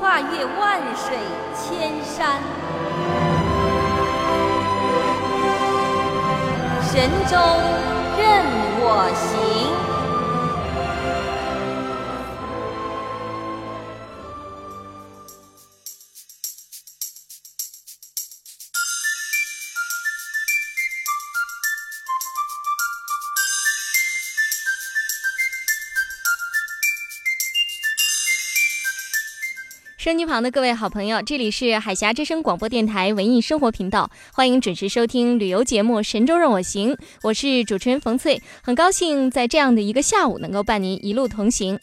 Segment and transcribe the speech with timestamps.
[0.00, 1.16] 跨越万水
[1.54, 2.40] 千山，
[6.82, 7.36] 神州
[8.16, 8.44] 任
[8.80, 9.83] 我行。
[30.04, 41.80] 收机旁的各位好朋友，这里是海峡之声广播电台文艺生活频道，欢迎准时收听旅游节目《神州任我行》，我是主持人冯翠，很高兴在这样的一个下午能够伴您一路同行。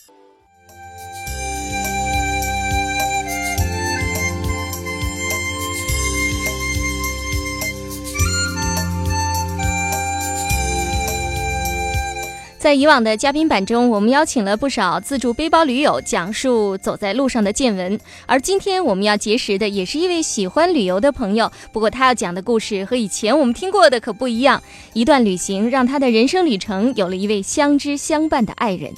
[12.62, 18.00] 在以往的嘉宾版中，我们邀请了不少自助背包驴友，讲述走在路上的见闻。
[18.28, 21.52] 而今天我们要结识的，也是一位喜欢旅游的朋友。
[21.74, 24.62] 不过他要讲的故事和以前我们听过的可不一样。
[24.94, 28.94] 一段旅行让他的人生旅程有了一位相知相伴的爱人。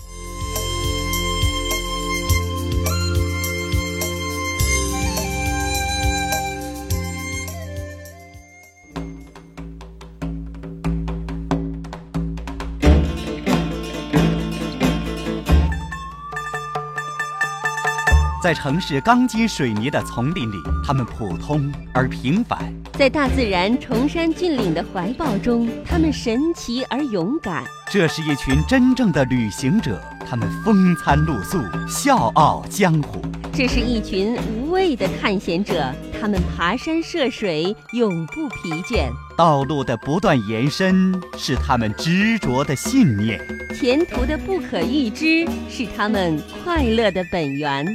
[18.43, 22.59] 在城市钢筋水泥的丛林里，他们普通而平凡；
[22.91, 27.63] 在大自然崇山峻岭的怀抱中，他们神奇而勇敢。
[27.89, 29.97] 这是一群真正的旅行者，
[30.29, 33.21] 他们风餐露宿，笑傲江湖。
[33.53, 39.09] 这是一群无畏的探险者，他们爬山涉水，永不疲倦。
[39.37, 43.39] 道路的不断延伸，是他们执着的信念；
[43.73, 47.87] 前途的不可预知，是他们快乐的本源。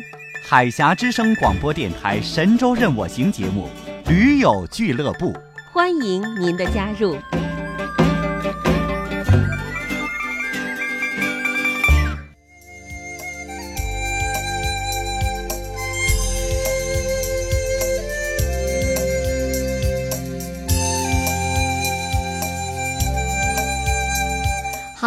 [0.45, 3.69] 海峡之声广播电台《神州任我行》节目，
[4.07, 5.37] 驴友俱乐部，
[5.73, 7.17] 欢迎您的加入。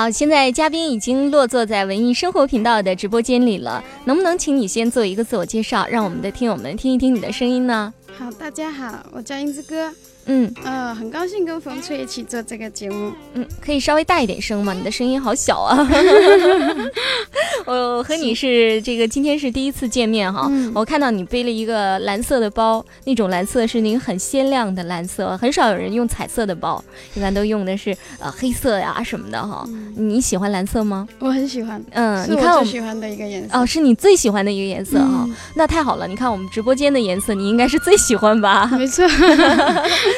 [0.02, 7.94] 好，现在嘉宾已经落座在文艺生活频道的直播间里了，能不能请你先做一个自我介绍，让我们的听友们听一听你的声音呢？
[8.18, 9.92] 好，大家好，我叫英子哥。
[10.26, 13.12] 嗯呃，很高兴跟冯翠一起做这个节目。
[13.34, 14.74] 嗯，可以稍微大一点声吗？
[14.74, 15.78] 你的声音好小啊。
[17.66, 20.50] 我和你是这个今天是第一次见面哈。
[20.74, 26.84] 我看到你背了一个蓝色的包，那种蓝色是那个很鲜亮的蓝色，很少有人用彩色的包，
[27.14, 29.66] 一般都用的是呃黑色呀什么的哈。
[29.96, 31.08] 你喜欢蓝色吗？
[31.20, 31.84] 我很喜欢。
[31.92, 33.59] 嗯，你看我最喜欢的一个颜色。
[33.59, 35.28] 哦，是你最喜欢的一个颜色哈。
[35.56, 38.68] 那太好了，你看我们直播间的颜色，你应该是最喜欢吧？
[38.78, 39.08] 没错。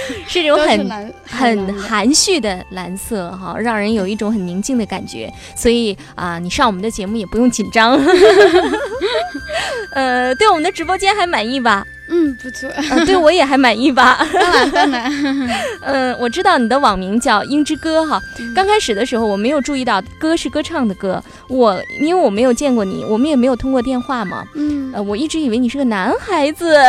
[0.28, 5.32] 是这种很很含蓄的蓝色哈，让人有一种很宁静的感觉。
[5.56, 8.00] 所以啊，你上我们的节目也不用紧张。
[9.94, 11.86] 呃，对我们的直播间还满意吧？
[12.10, 12.70] 嗯，不错。
[13.06, 14.28] 对我也还满意吧？
[14.34, 15.12] 当然当然。
[15.82, 18.22] 嗯，我知道你的网名叫英之歌哈。
[18.54, 24.46] 刚开始的时候我没有注意到歌是歌唱的歌，我因为我没有见过你，我们也没有通过电话嘛。
[24.54, 24.92] 嗯。
[24.94, 26.78] 呃，我一直以为你是个男孩子。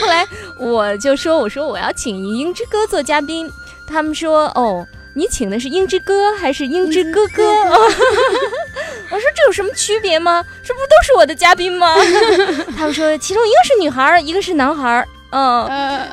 [0.00, 0.26] 后来
[0.58, 3.48] 我就说，我说我要请英之歌做嘉宾，
[3.88, 4.86] 他们说哦。
[5.16, 7.42] 你请的是英之哥还是英之哥哥？
[9.08, 10.44] 我说这有什么区别吗？
[10.62, 11.94] 这不都是我的嘉宾吗？
[12.76, 15.06] 他们说其中一个是女孩，一个是男孩。
[15.30, 15.66] 嗯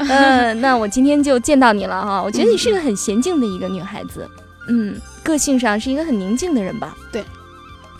[0.07, 2.23] 嗯，那我今天就见到你了哈。
[2.23, 4.27] 我觉得你是个很娴静的一个女孩子，
[4.69, 6.95] 嗯，个性上是一个很宁静的人吧？
[7.11, 7.23] 对，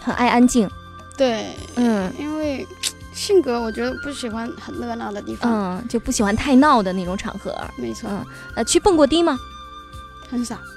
[0.01, 0.69] 很爱安静。
[1.17, 2.65] 对，嗯，因为
[3.13, 7.55] 性格我觉得不喜欢很热闹的地方，嗯，就不喜欢太闹的那种场合。
[7.77, 9.37] 没错，嗯，呃，去蹦过迪吗？
[10.33, 10.57] 很少。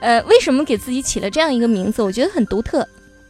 [0.00, 2.00] 呃，为什么给自己起了这样一个名字？
[2.02, 2.86] 我觉得很独特。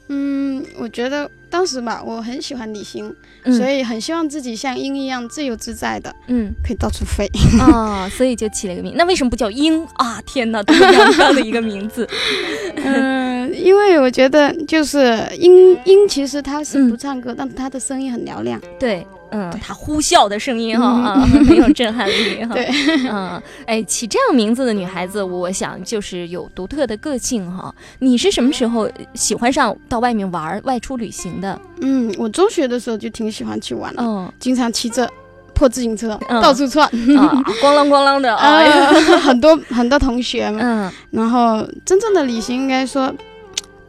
[0.08, 3.12] 嗯，我觉得当时吧，我很喜欢旅行，
[3.44, 7.26] 嗯所以很希望自己像鹰一样自由自在的，嗯可以到处飞。
[7.60, 8.92] 哦，所以就起了一个名。
[8.96, 10.20] 那为什么不叫鹰啊？
[10.26, 12.06] 天哪，多么阳刚的一个名字。
[12.76, 18.60] 嗯，因为我觉得就是鹰鹰，其实它是嗯不唱歌，但它的声音很嘹亮。
[18.78, 22.54] 对，嗯，他呼啸的声音哈啊， 很有震撼力哈。
[22.54, 22.68] 对，
[23.10, 27.74] 嗯，哎，起这样名字的女孩子，我想就是有独特的个性哈。
[27.98, 31.60] 你是什么时候喜欢上到外面玩儿、外出旅行的？
[31.80, 35.08] 嗯，我中学的时候就挺喜欢去玩的，嗯经常骑着
[35.54, 36.86] 破自行车嗯到处窜。
[36.86, 38.62] 啊，咣啷咣啷的啊。
[38.62, 43.12] 啊，很多很多同学们，嗯然后真正的旅行应该说，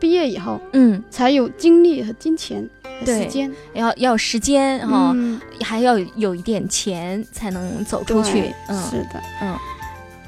[0.05, 2.69] 毕业以后嗯，才有精力和金钱
[3.03, 3.51] 时间。
[3.73, 8.53] 要要时间哈，嗯，还要有一点钱才能走出去。
[8.67, 9.57] 嗯，是的，嗯。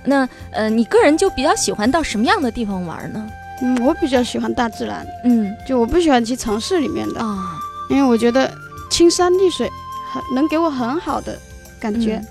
[0.04, 3.30] 那呃，你个人就比较喜欢到什么样的地方玩呢？
[3.62, 5.56] 嗯，我比较喜欢大自然，嗯。
[5.68, 7.56] 就我不喜欢去城市里面的，啊，
[7.92, 8.52] 因为我觉得
[8.90, 9.70] 青山绿水
[10.12, 11.38] 很能给我很好的
[11.80, 12.28] 感觉，嗯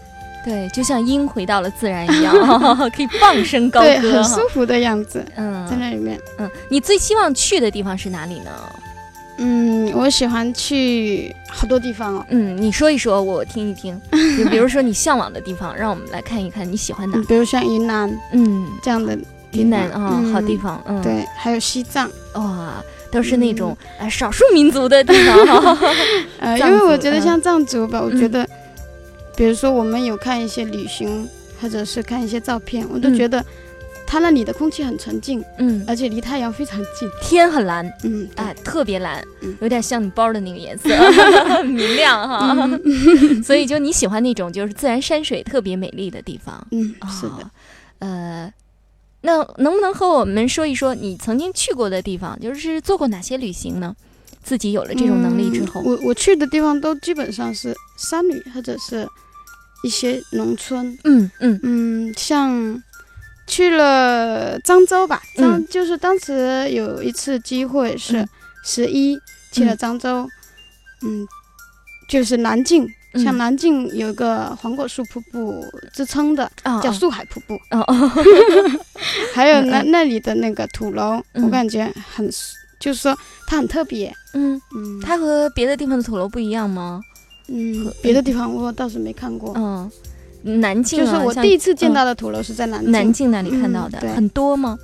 [0.47, 2.33] 对，就像鹰回到了自然一样，
[2.95, 4.41] 可以放声高，歌对很舒。
[4.51, 6.17] 服的样子，嗯在那里面。
[6.39, 8.51] 嗯，你最希望去的地方是哪里呢？
[9.39, 12.25] 嗯，我喜欢去好多地方哦。
[12.31, 14.01] 嗯，你说一说，我听一听。
[14.39, 17.25] 就比如说你向往的地方，让我们来看一看你喜欢哪嗯，。
[17.25, 19.19] 比如像云南嗯，这样的
[19.51, 20.83] 云南方啊，好地嗯方。
[20.87, 22.09] 嗯，，对，还有西藏。
[22.35, 25.79] 哇，都是那种呃少数民族的地方哈。
[26.39, 28.49] 呃，因为我觉得嗯像藏族吧，我觉嗯得，
[29.37, 31.29] 比如说我们有看一些旅行，
[31.61, 33.45] 或者是看一些照片，我都嗯觉得
[34.07, 37.09] 它那里的空气很纯净，嗯，而且离太阳非常近。
[37.21, 40.89] 天很蓝，嗯，对哎，特别蓝嗯，有点像你包的那个颜色，
[41.65, 42.57] 明亮哈。
[42.85, 46.67] 嗯 所以就你喜欢那种就是自然山水特别美丽的地方。
[46.71, 47.51] 嗯，是的哦。
[47.99, 48.53] 呃，
[49.23, 53.95] 那能不能和我们说一说你曾经去过的地方，就是做过哪些旅行呢？
[54.43, 59.05] 自己有了这种能力之后，嗯我我去的地方都基本上是山旅或者是
[59.87, 60.99] 一些农村。
[61.05, 61.61] 嗯嗯。
[61.63, 62.83] 嗯，像
[63.47, 68.29] 去了漳州吧，漳、嗯就是当时有一次机会是嗯。
[68.65, 69.17] 十一、
[69.53, 70.29] 去了漳州，
[71.03, 71.27] 嗯，
[72.09, 72.85] 就是南靖。
[73.15, 73.23] 嗯。
[73.25, 77.95] 像南靖有个黄果树瀑布之称的，啊叫树海瀑布，哦哦，
[79.33, 81.45] 还有那那里的那个土楼，嗯。
[81.45, 82.29] 我感觉很，
[82.81, 83.17] 就是说
[83.47, 84.13] 它很特别。
[84.35, 87.01] 嗯，嗯，它和别的地方的土楼不一样吗？
[87.49, 89.91] 嗯，别的地方我倒是没看过，嗯，
[90.61, 94.79] 南京啊，就是我第一次见到的土楼是在南靖，南京那里看到的，嗯很多吗？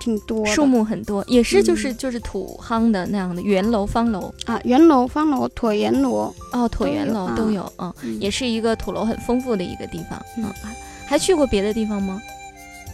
[0.00, 1.96] 挺多树木很多，也是就是嗯。
[1.96, 8.20] 就是土夯的那样的圆楼、方楼，啊，圆楼、方楼、椭圆楼，哦，椭圆楼都有，嗯，嗯。
[8.20, 10.44] 也是一个土楼很丰富的一个地方，嗯。
[10.64, 10.70] 嗯，
[11.06, 12.20] 还去过别的地方吗？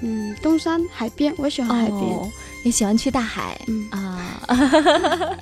[0.02, 2.28] 嗯，东山海边，我喜欢海边，哦，
[2.66, 3.88] 也喜欢去大海嗯。
[3.90, 4.18] 啊。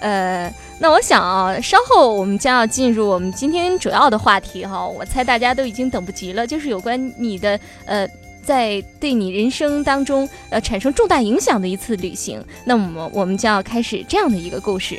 [0.00, 8.08] 呃，那我想啊，稍后我们将要进入我们今天主要的话题哈，我猜大家都已经等不及了，就是有关你的呃。
[8.40, 14.98] 在对你人生当中，呃，产生重大影响的一次旅行，那么我们将要开始这样的一个故事。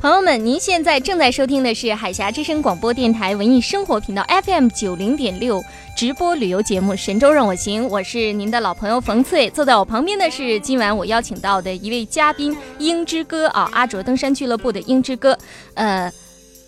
[0.00, 5.60] 朋友们，您现在正在收听的是海峡之声广播电台文艺生活频道 FM 九零点六
[5.96, 9.50] 直播旅游节目《神州任我行》，我是您的老朋友冯翠。
[9.50, 15.36] 坐在我旁边的是今晚我邀请到的一位嘉宾鹰之歌啊，阿卓登山俱乐部的鹰之歌。
[15.74, 16.08] 呃，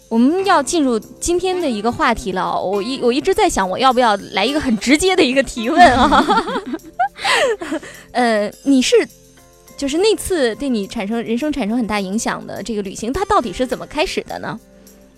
[0.09, 2.61] 我们要进入今天的一个话题了哦。
[2.65, 6.27] 我一我一直在想，我要不要来一个很直接的一个提问啊？
[8.11, 8.97] 呃，你是
[9.81, 14.61] 就是那次对你产生人生产生很大影响的这个旅行，它到底是怎么开始的呢？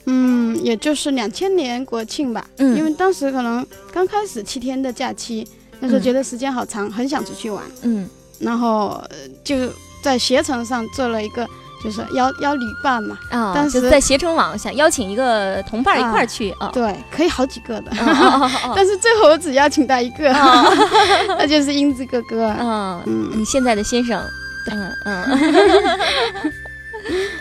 [0.06, 2.78] 嗯，也就是两千年国庆吧，嗯。
[2.78, 5.44] 因为当时可能刚开始七天的假期，
[5.80, 6.02] 那时候嗯。
[6.02, 8.08] 觉得时间好长，很想出去玩，嗯。
[8.38, 9.56] 然后呃就
[10.00, 11.44] 在携程上做了一个，
[11.82, 16.70] 就是邀邀旅伴嘛，啊，当时在携程网想邀请一个同伴一块儿去啊。
[16.72, 17.90] 对，可以好几个的，
[18.76, 20.72] 但是最后我只邀请到一个，哦
[21.36, 22.54] 那就是英子哥哥。
[22.60, 24.22] 嗯，嗯你现在的先生，
[24.70, 26.52] 嗯嗯。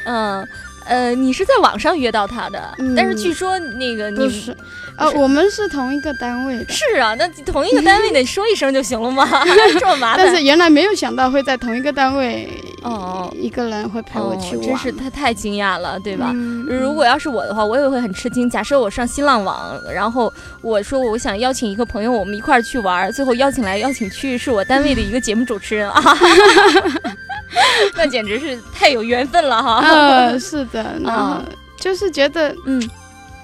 [0.05, 0.47] 嗯
[0.91, 4.53] 呃，你是在网上约到他的，嗯但是据说那个你不是，
[4.97, 9.25] 呃，我们是同一个单位的，是啊，那同一个单位得说一声就行了吗？
[9.79, 10.25] 这么麻烦？
[10.25, 12.49] 但是原来没有想到会在同一个单位，
[12.83, 16.31] 哦一个人会陪我去哦，玩，真是他太惊讶了，对吧？
[16.35, 18.49] 嗯如果要是我的话，我也会很吃惊。
[18.49, 26.01] 假设我上新浪网，然后我说我想邀请一个朋友，我们一块儿去玩儿，最后邀请来邀请去是我单位的一个节目主持人啊，
[27.95, 29.79] 那简直是太有缘分了哈。
[29.85, 31.43] 呃，是的，然后啊
[31.77, 32.81] 就是觉得嗯，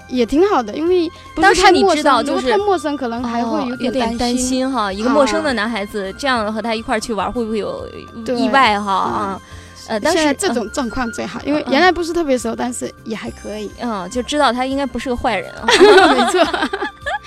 [0.08, 4.70] 也挺好的，因为不当时你知道就是如果太陌生，可能还会哦有有点担心。
[4.70, 7.88] 哈，一个陌生的啊男孩子这样和他一块儿去玩，会不会有
[8.36, 9.40] 意外哈啊？
[9.88, 13.70] 呃，当时现在这种状况最好，因为嗯原来不是特别熟，但是也还可以。
[13.80, 15.64] 嗯，就知道他应该不是个坏人啊。
[15.66, 16.46] 没错，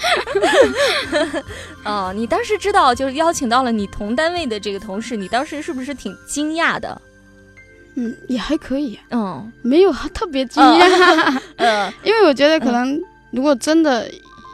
[1.86, 7.02] 哦，你当时知道就是邀请到了你同单位的这个同事，你当时是不是挺惊讶的？
[7.96, 13.00] 嗯，也还可以，嗯 没有特别惊讶， 呃因为我觉得可能
[13.32, 14.10] 如果真的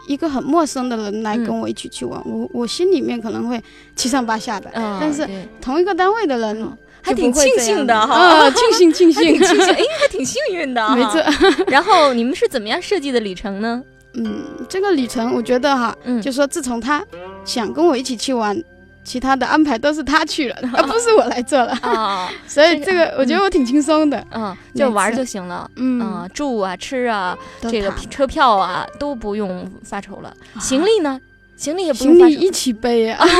[0.08, 3.62] 一个很陌生的人来嗯跟我一起去玩，我我心里面可能会
[3.96, 4.70] 七上八下的。
[4.74, 5.28] 嗯，但是
[5.62, 10.90] 同一个单位的人嗯还挺庆幸的哈，啊，庆幸庆幸，庆幸，哎，还挺幸运的。
[10.96, 11.22] 没错。
[11.68, 13.82] 然后你们是怎么样设计的旅程呢？
[14.18, 17.04] 嗯，这个旅程我觉得哈，嗯，就说自从他
[17.46, 18.62] 想跟我一起去玩，
[19.04, 21.72] 其他的安排都是他去了， 而不是我来做了。
[21.82, 24.22] 啊， 所以这个我觉得我挺轻松的。
[24.32, 25.70] 嗯，就玩就行了。
[25.78, 30.34] 嗯，啊，住啊，吃啊，这个车票啊都不用发愁了。
[30.60, 31.20] 行李呢？
[31.56, 32.36] 行李也不行用发愁。
[32.36, 33.26] 李一起背啊。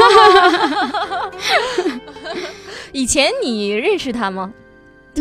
[2.92, 4.52] 以前你认识他吗？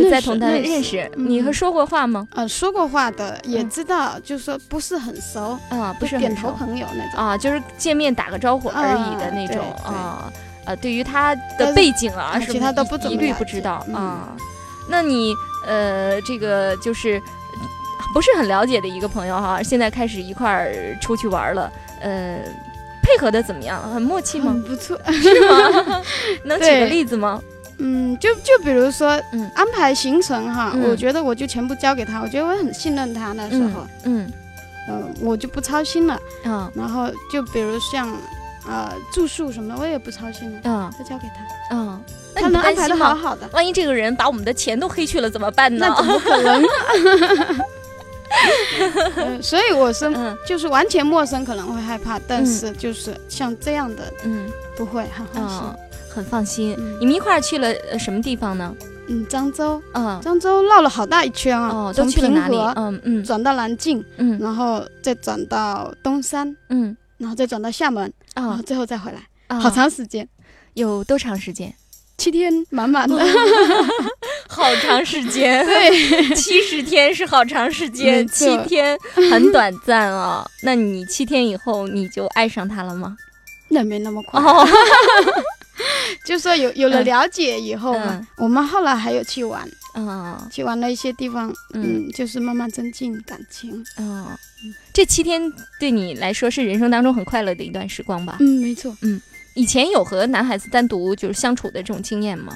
[0.03, 2.27] 就在认识认识你和说过话吗？
[2.35, 7.19] 呃，说过话的也嗯知道，就是说不是很熟，啊，不是点头很熟朋友那种。
[7.27, 10.31] 啊，就是见面打个招呼而已的啊那种啊。
[10.67, 14.37] 呃，对于他的背景啊啊什么，其他都不一一律不知道嗯啊。
[14.89, 15.33] 那你
[15.67, 17.21] 呃，这个就是
[18.13, 22.39] 不是很了解的一个朋友哈，现在开始一块儿出去玩了，呃，
[23.03, 23.81] 配合的怎么样？
[23.93, 24.53] 很默契吗？
[24.53, 26.03] 很不错，是吗？
[26.45, 27.41] 能举个例子吗？
[27.79, 30.83] 嗯，就就比如说，嗯安排行程哈，嗯。
[30.91, 34.31] 我觉得我就全部交给他，我觉得我很信任他那时候，嗯
[34.89, 36.19] 嗯、我就不操心了。
[36.45, 36.53] 嗯。
[36.53, 38.09] 啊然后就比如像，
[38.69, 40.91] 呃，住宿什么的，我也不操心了，嗯。
[40.99, 42.03] 都交给他，嗯，
[42.35, 42.89] 他能安排？
[42.89, 45.87] 的好好的，万一这个人把我们的钱都黑去了怎么办呢？
[45.89, 45.97] 那？
[45.97, 46.63] 怎么可能？
[49.17, 50.37] 嗯， 所以我是嗯。
[50.47, 54.49] 就是完全陌生可能会害怕，但是就是像这样的嗯。
[54.77, 55.59] 不会，很放心。
[55.63, 55.77] 嗯，
[56.17, 56.75] 很放心。
[56.79, 56.97] 嗯。
[57.01, 58.75] 你们一块儿去了呃什么地方呢？
[59.09, 62.57] 嗯，漳州，嗯，漳州绕了好大一圈啊，哦，都从平去了哪里？
[62.57, 63.25] 和嗯嗯。
[63.25, 64.39] 转到南靖，嗯。
[64.41, 66.97] 然后再转到东山，嗯。
[67.19, 69.19] 然后再转到厦门，然啊后最后再回来，
[69.49, 70.27] 啊，好长时间，
[70.75, 71.73] 有多长时间？
[72.19, 73.17] 七天满满的。
[74.49, 78.99] 好长时间， 对，七十天是好长时间，七天
[79.31, 80.45] 很短暂啊。
[80.63, 83.17] 那你七天以后你就爱上他了吗？
[83.69, 84.67] 那没那么快，哦，
[86.27, 87.05] 就说有有了嗯。
[87.05, 88.27] 了解以后嘛，嗯。
[88.39, 90.37] 我们后来还有去玩，嗯。
[90.51, 92.07] 去玩了一些地方，嗯。
[92.07, 93.85] 嗯，就是慢慢增进感情。
[93.99, 94.27] 嗯，
[94.93, 95.41] 这七天
[95.79, 98.37] 对你来说是人生当中很快乐的一段时光吧？
[98.41, 99.21] 嗯，没错，嗯。
[99.55, 102.53] 以前有和男孩子单独就是相处的这种经验吗？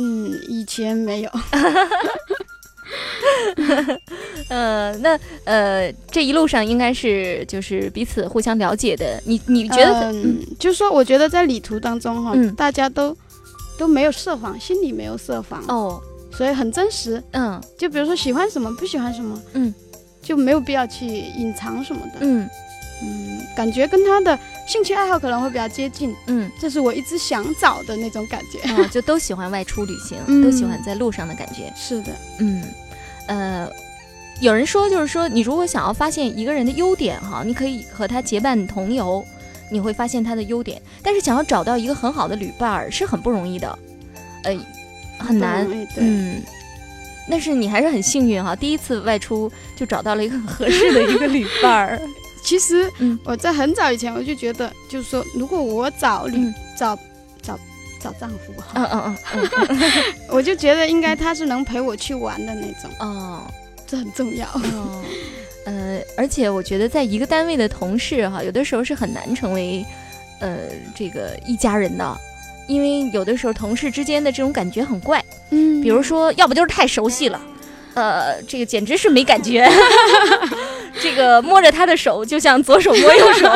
[0.00, 1.30] 嗯，以前没有，
[4.48, 9.20] 呃，那呃，这一路上应该是就是彼此互相了解的。
[9.24, 10.22] 你你觉得很？
[10.22, 13.16] 嗯，就是说我觉得在旅途当中哈嗯，大家都
[13.78, 17.22] 都没有设防，心里没有设防，哦，所以很真实。
[17.32, 19.72] 嗯就比如说喜欢什么，不喜欢什么，嗯，
[20.22, 22.18] 就没有必要去隐藏什么的。
[22.20, 22.48] 嗯
[23.04, 28.60] 嗯，感觉跟他的兴趣爱好可能会比较接近，嗯，这是我一直想找的那种感觉。
[28.72, 31.72] 啊，就都喜欢外出旅行，嗯都喜欢在路上的感觉。
[31.76, 32.62] 是的，嗯，
[33.28, 33.68] 呃，
[34.40, 39.24] 有人说就是说，你如果想要发现一个人的优点哈，你可以和他结伴同游，
[39.70, 40.80] 你会发现他的优点。
[41.02, 43.78] 但是想要找到一个很好的旅伴儿是很不容易的，
[44.44, 44.58] 呃，
[45.18, 46.42] 很难嗯，
[47.30, 52.00] 但是你还是很幸运哈，第一次外出就找到了一个很合适的一个旅伴儿。
[52.44, 56.98] 其实嗯我在很早以前我就觉得，就是说，如果我找旅、嗯找
[58.02, 58.52] 找找丈夫。
[58.60, 59.92] 哈，嗯嗯嗯嗯。
[60.28, 62.90] 我就觉得应该他是能陪我去玩的那种。
[62.98, 63.42] 哦，
[63.86, 64.46] 这很重要。
[64.46, 65.02] 哦，
[65.66, 69.84] 呃，而且我觉得在一个单位的同事哈，有的时候是很难成为
[70.40, 70.58] 呃
[70.94, 72.16] 这个一家人的，
[72.66, 75.80] 因为有的时候同事之间的这种感觉很怪，嗯。
[75.80, 77.40] 比如说，要不就是太熟悉了，
[77.94, 79.68] 呃，这个简直是没感觉。
[81.00, 83.46] 这个摸着他的手就像左手摸右手，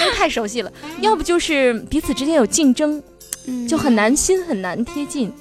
[0.00, 0.70] 因 为太熟悉了；
[1.00, 3.02] 要不就是彼此之间有竞争，
[3.46, 3.66] 嗯。
[3.68, 5.32] 就很难心很难贴近。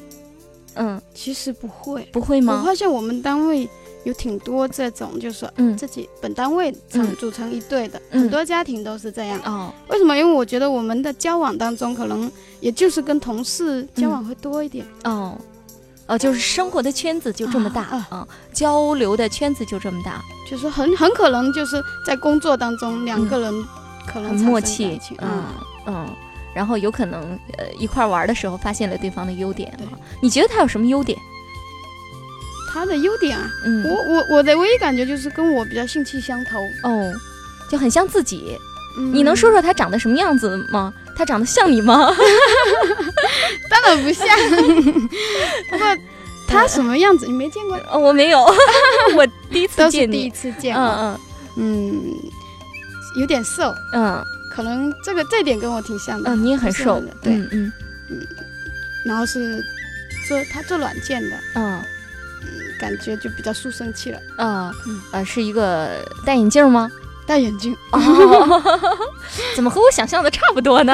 [0.76, 2.60] 嗯，其实不会，不会吗？
[2.62, 2.66] 我？
[2.66, 3.68] 发现我们单位
[4.06, 5.76] 有挺多这种，就是说嗯。
[5.76, 8.22] 自己本单位成嗯组成一队的，嗯。
[8.22, 9.40] 很多家庭都是这样。
[9.46, 10.16] 哦，为什么？
[10.16, 14.86] 因为我觉得我们的交往当中，可能也就是跟同事交往会多一点。
[15.04, 15.36] 哦，
[16.08, 23.54] 哦，就是生活的圈子就这么大啊啊、交流的圈子就这么大，就是很很可能就是在工作当中，两个人
[24.08, 25.30] 可能很默契，嗯。
[25.30, 25.44] 嗯，
[25.88, 26.10] 嗯，
[26.60, 27.22] 然后有可能
[27.58, 29.92] 呃一块儿玩的时候发现了对方的优点对啊。
[30.22, 31.18] 你觉得他有什么优点？
[32.70, 36.60] 他的优点啊，嗯，我我我的唯一感觉就是跟我比较兴趣相投。
[36.84, 37.14] 哦，
[37.72, 38.58] 就很像自己。
[38.98, 39.50] 嗯你能说？
[39.50, 40.94] 说他长得什么样子吗？
[41.16, 42.14] 他长得像你吗？
[43.72, 44.28] 当然不像，
[45.72, 45.98] 不过
[46.46, 48.46] 他什么样子你没见过，哦，我没有，
[49.16, 50.18] 我第一次都是见你。
[50.18, 50.86] 第一次见嗯。
[50.92, 51.20] 嗯
[51.56, 52.16] 嗯，
[53.20, 54.22] 有点瘦，嗯
[54.60, 56.30] 可能这个这点跟我挺像的。
[56.30, 57.72] 嗯嗯，你也很瘦对嗯
[58.10, 58.28] 嗯
[59.06, 59.64] 然后是
[60.28, 61.82] 做他做软件的，嗯
[62.78, 64.20] 感觉就比较书生气了。
[64.36, 66.92] 呃嗯呃，是一个戴眼镜吗？
[67.30, 68.64] 戴眼镜，哦，
[69.56, 70.92] 怎么和我想象的差不多呢？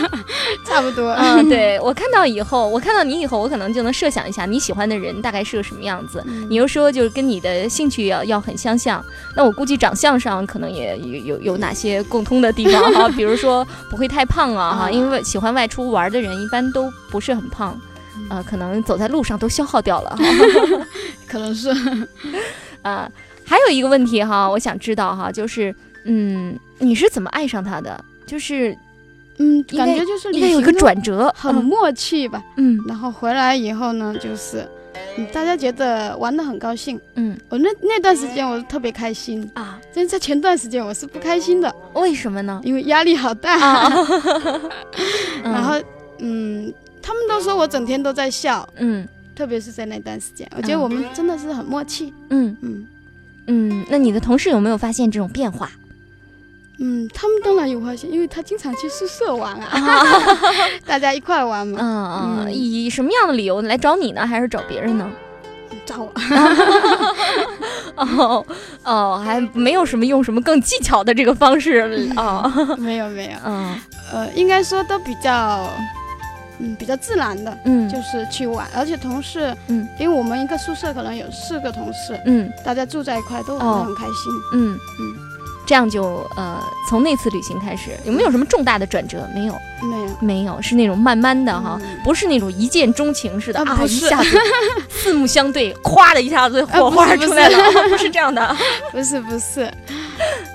[0.68, 1.10] 差不多。
[1.12, 6.22] 嗯，对我看到以后，我看到你以后，我可能就能设想一下你喜欢的人大概是个什么样子。
[6.26, 9.02] 嗯你又说就是跟你的兴趣要要很相像，
[9.34, 17.80] 那我估计长相上可能也有有有哪些共通的地方哈， 比如说不会太胖啊哈，啊因为喜欢外出玩的人一般都不是很胖，
[18.28, 20.18] 呃，可能走在路上都消耗掉了哈。
[21.26, 21.70] 可能是
[22.82, 23.08] 啊，
[23.44, 28.04] 还有一个问题哈，我想知道哈，就是嗯，你是怎么爱上他的？
[28.26, 28.76] 就是
[29.38, 32.42] 嗯，感觉就是应该有一个转折，很默契吧。
[32.56, 32.78] 嗯。
[32.86, 34.66] 然后回来以后呢，就是
[35.16, 37.00] 嗯，大家觉得玩的很高兴。
[37.14, 37.36] 嗯。
[37.48, 42.60] 我那那段时间我特别开心，啊，但是在前段时间我是不开心的，为什么呢？
[42.64, 43.58] 因为压力好大。
[43.58, 43.90] 啊，
[45.42, 45.74] 然后
[46.18, 49.06] 嗯，他们都说我整天都在笑，嗯。
[49.34, 50.80] 特别是在那段时间，我觉得嗯。
[50.82, 52.12] 我们真的是很默契。
[52.28, 52.54] 嗯。
[52.60, 52.86] 嗯
[53.54, 55.70] 嗯，那你的同事有没有发现这种变化？
[56.78, 60.02] 嗯，他们当然有发现，因为他经常去宿舍玩啊，啊，
[60.86, 64.26] 大家一块玩嘛，嗯嗯，嗯以什么样的理由来找你呢？
[64.26, 65.06] 还是找别人呢？
[65.84, 66.12] 找我。
[67.96, 68.46] 哦
[68.84, 72.50] 哦，还没有什么用什么更技巧的这个方式啊。
[72.78, 73.78] 没有没有，嗯
[74.12, 75.68] 呃，应该说都比较，
[76.62, 77.88] 嗯，比较自然的，嗯。
[77.88, 82.50] 就是去玩，而且同事，嗯，因为我们一个宿舍可能有四个同事，嗯。
[82.64, 83.78] 大家住在一块都玩哦。
[83.80, 84.32] 得很开心。
[84.54, 84.78] 嗯。
[85.00, 85.14] 嗯，
[85.66, 89.28] 这样就呃，从那次旅行开始，有没有什么重大的转折？
[89.34, 90.16] 没有，没有。
[90.20, 91.98] 没有，是那种慢慢的哈，嗯。
[92.04, 94.38] 不是那种一见钟情似的啊，一下子
[94.88, 98.56] 四目相对，咵的一下子火花出来了，啊不是这样的，
[98.92, 99.70] 不是不是，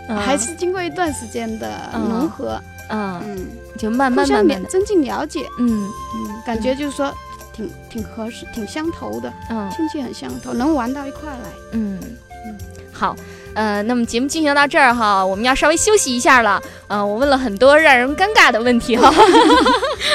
[0.10, 0.18] 嗯。
[0.18, 2.02] 还是经过一段时间的嗯。
[2.10, 5.70] 融合，嗯，嗯，就慢慢慢慢的，增进了解，嗯
[6.16, 7.14] 嗯，感觉就是说
[7.54, 11.50] 挺挺合适，挺相投的，嗯兴趣很相投，能玩到一块来。
[11.72, 12.00] 嗯
[12.46, 12.58] 嗯，
[12.92, 13.16] 好。
[13.54, 16.62] 呃，那么节目进行到这儿哈，我们要稍微休息一下了。
[16.88, 19.12] 呃，我问了很多让人尴尬的问题哈。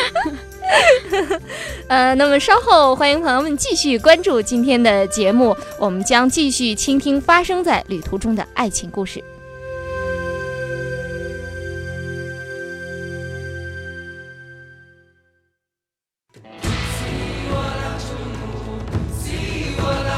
[1.89, 9.21] 呃，那么稍后欢迎朋友们继续关注今天的节目，我们将继续倾听发生在旅途中的爱情故事。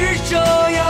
[0.00, 0.89] 是这样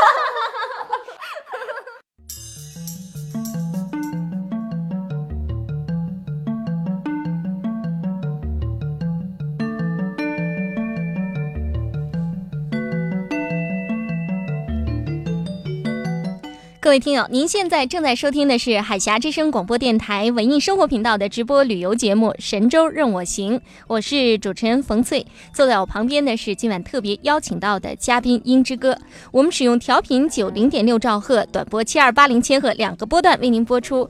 [16.83, 25.23] 各位听友，您现在正在收听的是海峡之声广播电台文艺生活频道的直播旅游节目《神州任我行》，我是主持人冯翠。
[25.53, 28.97] 坐在我旁边的是今晚特别邀请到的嘉宾英之歌。
[29.31, 34.09] 我们使用调频九零点六兆赫、短波七二八零千赫两个波段为您播出。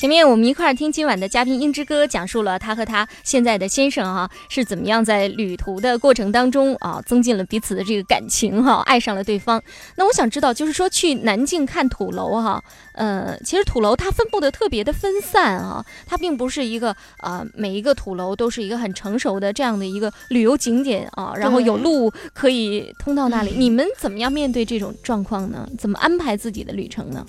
[0.00, 9.62] 前面我们一块儿听今晚的嘉宾英之歌讲述了他和他现在的先生哈、是怎么样在旅途的过程当中啊增进了彼此的这个感情哈、爱上了对方。
[9.96, 23.52] 那我想知道，就是说去南靖看土楼哈、呃，其实土楼它分布的特别的分散啊，它并不是一个呃每一个土楼都是一个很成熟的这样的一个旅游景点啊，然后有路可以通到那里。
[23.54, 25.68] 你们怎么样面对这种状况呢？
[25.76, 27.26] 怎么安排自己的旅程呢？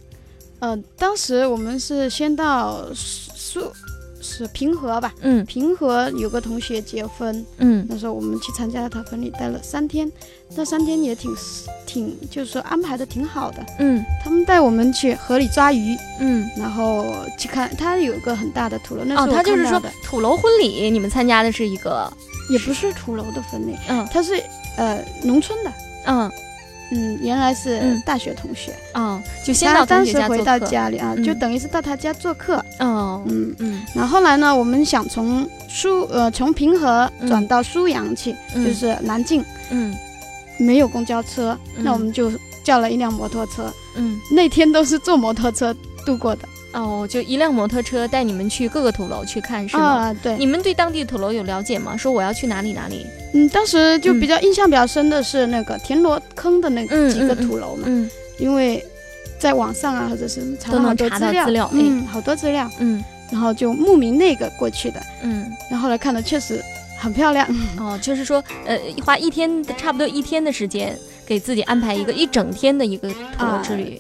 [0.62, 3.62] 呃，当时我们是先到苏
[4.22, 10.10] 是平和吧，嗯平和有个同学结婚，嗯那时候我们去参加了他婚礼，待了三天，
[10.56, 11.36] 那三天也挺
[11.88, 13.66] 挺，就是说安排的挺好的。
[13.80, 16.48] 嗯他们带我们去河里抓鱼，嗯。
[16.56, 17.04] 然后
[17.40, 22.08] 去看，他有个很大的土楼，那哦，是我他就是说土楼婚礼，你们参加的是一个，
[22.52, 24.40] 也不是土楼的婚礼，嗯他是
[24.78, 25.74] 呃农村的，
[26.06, 26.32] 嗯
[26.92, 28.02] 嗯，原来是嗯。
[28.06, 31.24] 大学同学，哦，就先他到同当时回到家里啊，嗯。
[31.24, 33.82] 就等于是到他家做客，哦，嗯，嗯。
[33.96, 37.28] 然后后来呢，我们想从苏呃从平和嗯。
[37.28, 38.66] 转到苏阳去，嗯。
[38.66, 39.96] 就是南靖，嗯。
[40.60, 41.84] 没有公交车，嗯。
[41.84, 42.32] 那我们就
[42.64, 43.72] 叫了一辆摩托车。
[43.96, 45.76] 嗯，那天都是坐摩托车
[46.06, 46.48] 度过的。
[46.74, 49.84] 哦，就一辆摩托车带你们去各个土楼去看是吗？
[49.84, 51.98] 啊，对，你们对当地土楼有了解吗？
[51.98, 53.06] 说我要去哪里哪里？
[53.34, 58.84] 嗯，当时就比较印象比较深的是那个田螺坑的那个几个土楼嘛，嗯因为
[59.40, 66.62] 在网上啊或者是查都能了好多查到料，资料哎嗯，好多资料，嗯然后就慕名那个过去的，嗯，然后后来看的确实
[67.00, 74.00] 很漂亮，哦，就是说，呃，花一天的差不多一天的时间，给自己安排一个一整天的一个土楼之旅。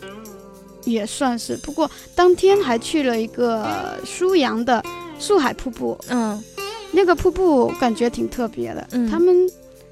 [0.83, 1.55] 也算是。
[1.57, 4.83] 不过当天还去了一个舒阳的
[5.19, 6.41] 树海瀑布，嗯
[6.91, 9.49] 那个瀑布感觉挺特别的，嗯他们。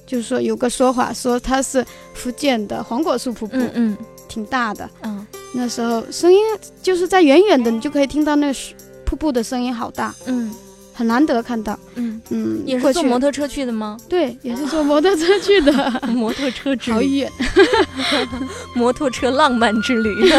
[0.09, 3.97] 就是说有个说法说它是福建的黄果树瀑布，嗯嗯
[4.27, 4.89] 挺大的。
[5.03, 5.23] 嗯
[5.53, 6.39] 那时候声音
[6.81, 8.75] 就是在远远的，你就可以听到那水
[9.05, 10.51] 瀑布的声音好大，嗯
[10.99, 11.79] 很难得看到。
[11.95, 13.95] 嗯，嗯，也是坐摩托车去的吗？
[14.09, 15.71] 对，也是坐摩托车去的，
[16.11, 17.31] 摩托车之旅好旅，远，
[18.75, 20.29] 摩托车浪漫之旅，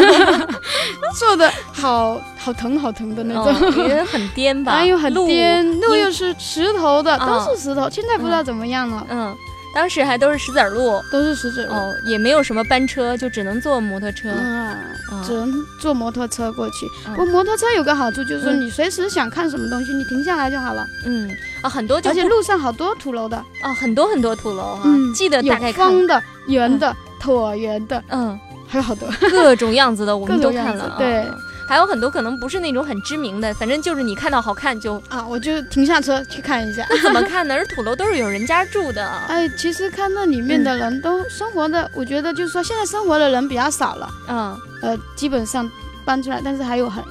[1.17, 3.45] 坐的好好疼好疼的那种。
[3.47, 4.73] 哦也很颠吧？
[4.73, 7.89] 哎呦，很路颠，路又是石头的，啊都是石头。
[7.89, 9.35] 现在不知道怎么样了，嗯，
[9.73, 11.73] 当时还都是石子儿路，都是石子路。
[11.73, 14.29] 哦，也没有什么班车，就只能坐摩托车。
[14.31, 14.77] 啊，
[15.11, 15.23] 嗯。
[15.23, 16.85] 只能坐摩托车过去。
[17.07, 17.13] 嗯。
[17.15, 18.61] 不过摩托车有个好处就是说，嗯。
[18.61, 20.85] 你随时想看什么东西，你停下来就好了。
[21.05, 21.29] 嗯。
[21.61, 29.07] 啊，很多就而且路上好多土楼的，啊，很多很多土楼哈，嗯记得有大概看，方的、圆的、椭圆的，嗯，还有好多。
[29.29, 31.25] 各种样子的我们都看了对
[31.71, 36.85] 还有很多可能不是那种很知名的，反正就是你看到好看就啊，我就停下车去看一下。
[36.89, 37.55] 那怎么看呢？
[37.55, 45.71] 而土楼都是有人家住的， 哎，其实看那里面的人都生活的，我觉得就是说现在生活的人比较少了，嗯，呃，基本上
[46.03, 47.01] 搬出来，但是还有很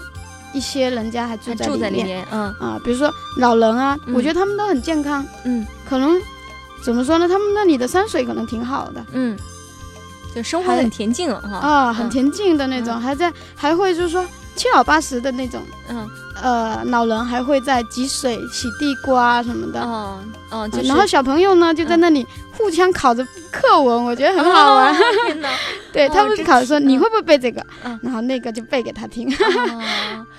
[0.53, 2.43] 一些人家还住在还住在里面面，嗯。
[2.61, 4.15] 啊，比如说老人啊，嗯。
[4.15, 5.67] 我觉得他们都很健康，嗯。
[5.89, 6.21] 可能
[6.85, 7.27] 怎么说呢？
[7.27, 9.03] 他们那里的山水可能挺好的。
[9.13, 9.39] 嗯，
[10.35, 11.57] 就生活很恬静了哈。
[11.67, 13.01] 啊，很嗯恬静的那种，嗯。
[13.01, 14.23] 还在还会就是说
[14.61, 16.07] 七老八十的那种，嗯。
[16.43, 19.81] 呃，老人还会在挤水、洗地瓜什么的。
[20.53, 24.93] 嗯就是然后小朋友呢，就在嗯那里互相考着课文，我觉得很好玩。
[24.93, 25.49] 哦天哪！
[25.93, 29.33] 对他们考说你会不会背这个，嗯然后那个就背给他听。
[29.33, 29.83] 哦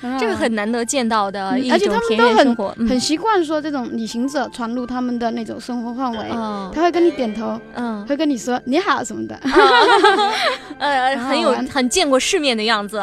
[0.19, 9.39] 这个很难得见到的而且他们都很很习惯说这种旅行者传入他们的那种生活范围，哦他会跟你点头，嗯会跟你说你好什么的。
[10.79, 13.01] 呃，很有很见过世面的样子，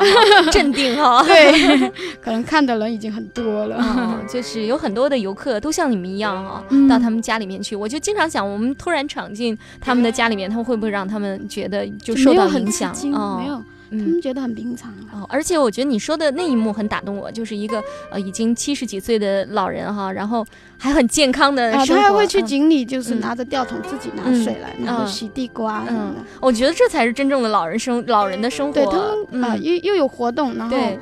[0.52, 1.22] 镇定哈。
[1.22, 1.88] 对，
[2.20, 3.76] 可能看的人已经很多了。
[3.76, 7.76] 哦， 就是有很多的游客都像你们一样哈、嗯到他们家里面去。
[7.76, 12.92] 我就经常想，我们突然闯进他们的家里面，他们会不会让他们觉得就受到影响？
[13.12, 14.20] 哦，没有，他嗯们。
[14.22, 15.06] 觉得很平常了。
[15.12, 20.44] 哦，而且我觉得你说的那一幕很打动我，就是一个呃已经七十几岁的老人哈，然后
[20.78, 26.24] 还很健康的啊，生活，他还会去嗯井里，就是嗯拿着吊桶自己拿嗯水来，然后嗯洗地瓜什么的。
[26.40, 28.72] 我觉得这才是真正的老人生老人的生活。
[28.72, 30.98] 对他们啊，嗯又又有活动，然后对，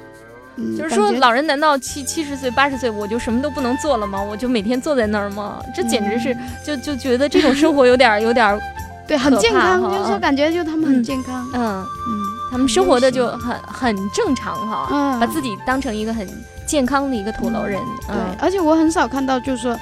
[0.56, 4.20] 嗯，就是说老人难道七七十岁八十岁我就什么都不能做了吗？
[4.22, 5.62] 我就每天坐在那儿吗？
[5.74, 8.58] 这简直是、就就觉得这种生活有点儿有点儿
[9.06, 11.86] 对很健康，就是说感觉就他们很嗯健康，嗯，嗯
[12.50, 16.26] 他们生活的就很很正常哈，嗯，把自己当成一个很
[16.66, 17.78] 健康的一个土楼人。
[18.06, 19.78] 对，嗯而且我很少看到，就是说，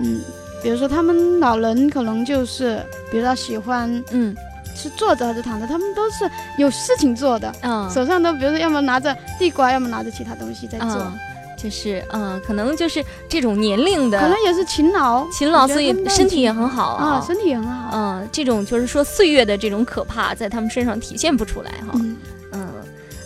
[0.00, 0.20] 嗯，
[0.62, 4.34] 比如说他们老人可能就是，比如说喜欢嗯
[4.78, 11.18] 是坐着还是躺着，他们都是有事情做的，嗯手上都比如说要么拿着地瓜，要么拿着其他东西在做，嗯，
[11.56, 21.92] 就是嗯，可能就是这种年龄的可能也是勤劳，勤劳，所以身体也很好啊，身体也很好，嗯，这种就是说岁月的这种可怕，在他们身上体现不出来哈。
[21.94, 22.16] 嗯。
[22.52, 22.68] 嗯，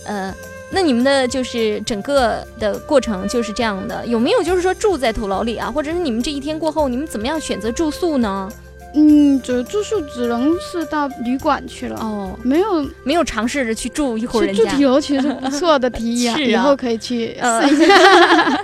[0.05, 0.35] 呃，
[0.73, 8.51] 那你们的就是整个的过程就是这样的，有没有就是说住在土楼里啊，或者是你们这一天过后，你们怎么样选择住宿呢？
[8.95, 14.83] 嗯，只住宿只能是到旅馆去了，哦，没有没有尝试着去住一会儿人家去住旅。
[14.83, 17.95] 游其实不错的提议 啊，以后可以去呃试一下。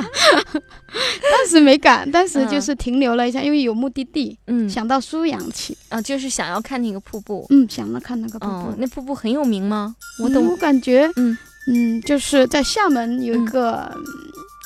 [1.30, 7.46] 当时没敢，当时嗯就是停留了一下，因为有目的地，嗯，想到苏阳去，啊，就是想要看那个瀑布。
[7.50, 8.74] 嗯，想要看那个瀑哦布，。
[8.78, 9.94] 那瀑布很有名吗？
[10.22, 10.56] 我我。
[10.56, 11.36] 感觉，嗯
[11.68, 13.96] 嗯，就是在厦门有一嗯个。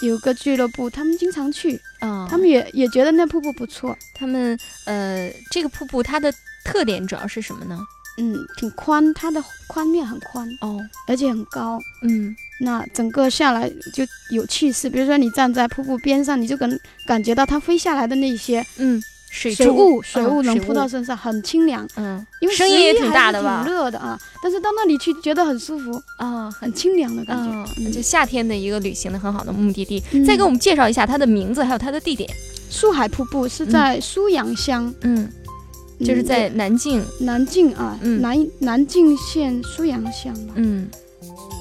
[0.02, 6.32] 有个俱乐部，他们经常去，啊，他们也也觉得那瀑布不错，他们呃，这个瀑布它的
[6.64, 7.78] 特点主要是什么呢？
[8.18, 14.88] 嗯，挺宽，它的宽面很宽，哦，而且很高，嗯那整个下来就有气势。
[14.88, 16.70] 比如说你站在瀑布边上，你就感
[17.06, 21.88] 感觉到它飞下来的那些嗯，水水雾，水雾能扑到身上，很清凉。
[21.96, 30.02] 嗯，因为声音也挺大的吧挺热的啊，但是到那里去觉得很舒服，啊，很很清凉的感嗯觉。，嗯就夏天的一个旅行的很好的目的地。
[30.12, 32.28] 嗯再给我们介绍一下它的名字，还有它的地点。
[32.68, 35.26] 苏海瀑布是在苏阳乡，嗯
[36.00, 40.34] 就是在南靖，南靖啊，嗯南南靖县苏阳乡。
[40.56, 40.86] 嗯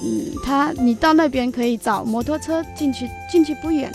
[0.04, 3.90] 嗯，它你到那边可以找摩托车进去，进去不远，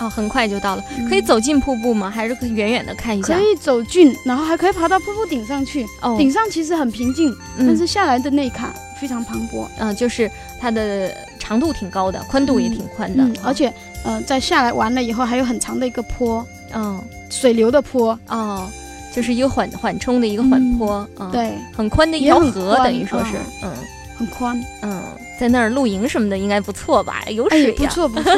[0.00, 2.10] 哦，很快就到了，嗯可以走进瀑布吗？
[2.10, 3.34] 还是可以远远的看一下？
[3.36, 5.86] 可以走近，然后还可以爬到瀑布顶上去。
[6.02, 9.66] 哦，顶上其实很平静，嗯但是下来的那一卡非常磅礴。
[9.78, 13.72] 嗯、就是它的长度挺高的，宽度也挺宽的，嗯，而且
[14.04, 18.18] 呃，在下来完了以后，还有很长的一个坡，嗯水流的坡。
[18.28, 18.68] 哦，
[19.14, 23.70] 就是一个缓缓冲的一个缓坡，嗯，，对，很宽的一条河，等于说是，嗯
[24.16, 24.58] 很宽。
[24.82, 25.02] 嗯，
[25.40, 27.22] 在那儿露营什么的应该不错吧？
[27.28, 28.30] 有哎，水呀、不错不错，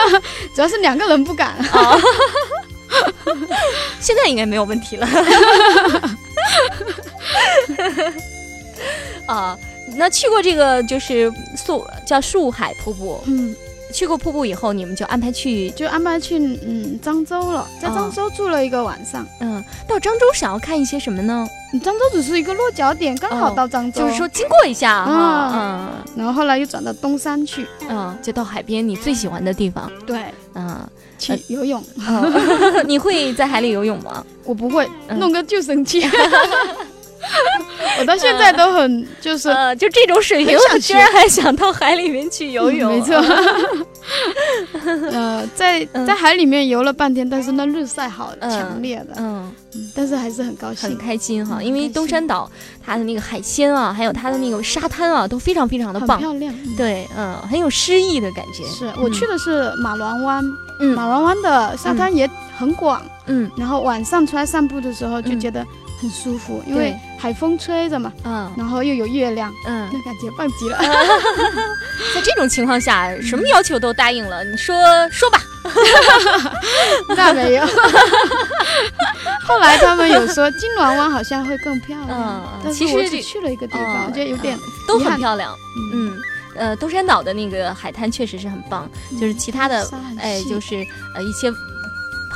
[0.56, 1.54] 主要是两个人不敢。
[1.74, 2.00] 哦，
[4.00, 5.06] 现在应该没有问题了。
[9.26, 9.58] 啊，
[9.96, 13.54] 那去过这个就是素叫树海瀑布，嗯，
[13.96, 19.26] 去过瀑布以后，你们就安排去就安排去嗯漳州了，在漳州住了一个晚上。
[19.40, 21.48] 嗯到漳州，想要看一些什么呢？
[21.72, 24.02] 嗯漳州只是一个落脚点，刚好哦到漳州。
[24.02, 25.50] 就是说经过一下啊。
[25.54, 30.78] 嗯，然后后来又转到东山去，嗯嗯，就到海边，你最喜欢的地方，对，嗯，
[31.18, 31.82] 去游泳。
[32.06, 34.22] 嗯 你会在海里游泳吗？
[34.44, 36.02] 我不会，嗯弄个救生圈。
[37.98, 43.16] 我到现在都很就是呃，就这种水平我，想居然还想到海里面去游泳，嗯没错。
[45.12, 46.06] 呃，在嗯。
[46.06, 49.90] 在海里面游了半天，但是那日晒好嗯强烈的，嗯，嗯。
[49.94, 50.88] 但是还是很高兴。
[50.90, 50.96] 很。
[50.98, 52.50] 开心哈，嗯因为东山岛
[52.84, 56.76] 它的那个海鲜啊，还有它的那个沙滩啊，都非常非常的棒，漂亮，嗯。
[56.76, 58.64] 对，嗯，很有诗意的感觉。
[58.66, 60.44] 是我去的是马銮湾，
[60.80, 60.94] 嗯。
[60.94, 63.50] 马銮湾的沙滩也很广，嗯。
[63.56, 65.40] 然后晚上出来散步的时候就嗯。
[65.40, 65.66] 觉得
[66.06, 70.78] 很舒服，因为海风吹着嘛，嗯然后又有月亮，嗯，那感觉棒极了。
[72.14, 74.76] 在这种情况下，什么要求都答应了，你说
[75.10, 75.40] 说吧。
[77.16, 77.66] 那没有。
[79.42, 85.52] 后来他们有说金銮湾好像会更漂亮，嗯但是其实我只去了一个地方，嗯我觉得有点都很漂亮，
[85.92, 86.18] 嗯，嗯。
[86.58, 88.90] 呃，东山岛的那个海滩确实是很棒，
[89.20, 89.86] 就是其他的
[90.18, 90.76] 哎，就是
[91.14, 91.52] 呃一些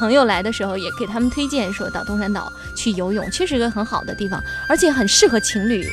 [0.00, 5.86] 朋友来的时候，也给他们推荐说到东山岛去游泳，确实是个很好的地方，而且很适合情侣。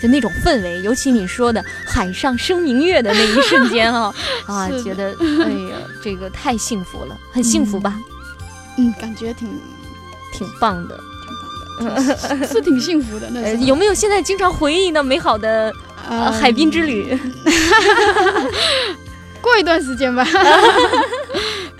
[0.00, 4.14] 就那种氛围，尤其你说的海上生明月的那一瞬间 啊，
[4.46, 7.98] 啊，觉得哎呀，这个太幸福了，很幸福吧，
[8.76, 9.48] 嗯，感觉挺
[10.32, 10.96] 挺棒的。
[11.78, 15.72] 挺棒的，挺是挺幸福的那呃，有没有现在经常回忆那美好的
[16.08, 17.18] 呃呃海滨之旅？
[19.40, 20.24] 过一段时间吧，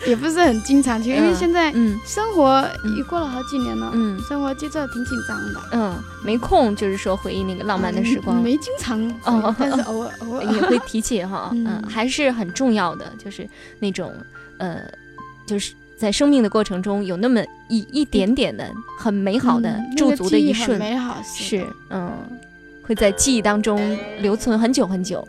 [0.06, 1.98] 也不是很经常去，因为嗯现在嗯。
[2.06, 2.62] 生活
[2.96, 4.18] 也过了好几年了，嗯。
[4.28, 5.60] 生活节奏挺紧张的。
[5.72, 8.40] 嗯，没空，就是说回忆那个浪漫的时光。
[8.40, 9.54] 嗯，没经常哦。
[9.58, 10.44] 但是 偶尔偶尔。
[10.44, 13.48] 也会提起哈， 嗯，嗯还是很重要的，就是
[13.80, 14.12] 那种
[14.58, 14.82] 呃，
[15.46, 22.12] 就是在生命的过程中有那么一一点点的很美好的嗯驻足的一瞬，美好是嗯，
[22.82, 25.26] 会在记忆当中留存很久很久，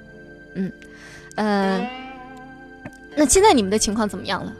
[0.55, 0.71] 嗯，
[1.35, 1.87] 呃，
[3.15, 4.53] 那现在你们的情况怎么样了？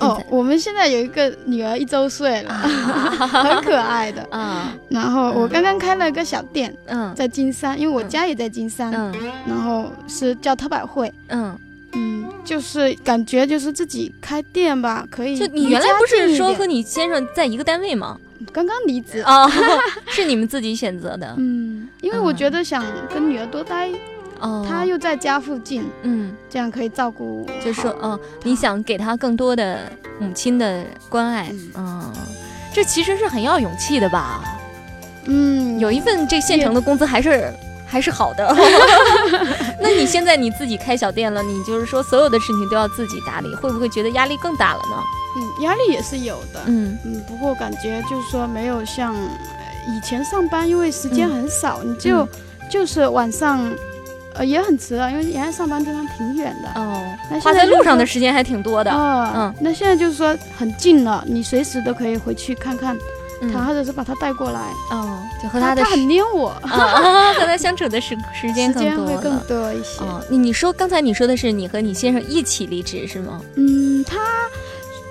[0.00, 2.52] 哦我们现在有一个女儿一周岁了，
[3.30, 4.26] 很可爱的。
[4.32, 7.14] 嗯，然后我刚刚开了个小店，嗯。
[7.14, 8.08] 在金山，因为我嗯。
[8.08, 9.14] 家也在金山，嗯。
[9.46, 11.56] 然后是叫特百惠，嗯，
[11.92, 18.18] 嗯，就是感觉就是自己开店吧，可以就你原来不是说和你先生在一个单位吗？
[18.52, 19.48] 刚刚离职，啊，
[20.10, 21.34] 是你们自己选择的。
[21.38, 23.88] 嗯，因为我觉得想跟女儿多待，
[24.40, 31.72] 哦，他又在家附近，嗯，这样可以照顾，就是说，嗯，你想给他更多的母亲的关爱，嗯。
[31.76, 32.12] 嗯，
[32.72, 34.44] 这其实是很要勇气的吧？
[35.26, 37.52] 嗯，有一份这现成的工资还是
[37.86, 38.54] 还是好的。
[39.80, 44.96] 那你现在你自己开小店了，你就是说所有的事情都要自己打理，会不会觉得压力更大了呢？
[45.36, 46.98] 嗯压力也是有的，嗯。
[47.04, 52.28] 嗯，不过感觉就是说没有像呃以前上班，因为时间很少，你就、嗯。
[52.70, 53.60] 就是晚上，
[54.34, 56.80] 呃也很迟了，因为原来上班地方挺远的。
[56.80, 57.00] 哦
[57.42, 58.90] 花在路上的时间还挺多的。
[58.92, 62.96] 哦，嗯那现在就是说很近了，你随时都可以回去看看
[63.40, 64.60] 嗯他，或者是把他带过来。
[64.90, 69.38] 哦，就和他他他很黏我， 啊，和他相处的时时间时间会更。
[69.48, 70.00] 多一些。
[70.00, 73.40] 哦，你你说刚才你说的是你和你先生一起离职是吗？
[73.56, 74.18] 嗯，他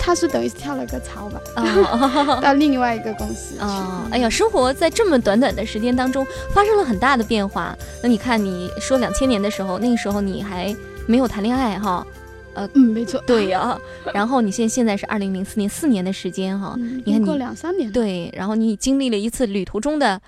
[0.06, 3.62] 他是等于是跳了个槽吧，哦 到另外一个公司去。
[3.62, 7.74] 哦，哎呀，生活在这么短短的时间当中发生了很大的变化。
[8.02, 10.76] 那你看，你说两千年的时候，那个时候你还
[11.08, 12.06] 没有谈恋爱哈？
[12.54, 13.20] 呃嗯，没错。
[13.26, 13.78] 对呀、
[14.14, 16.76] 然后你现现在是二零零四年，四年的时间哈。
[16.78, 17.90] 嗯，你看你过两三年。
[17.92, 20.22] 对，然后你经历了一次旅途中的